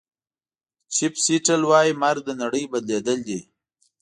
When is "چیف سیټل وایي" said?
0.93-1.93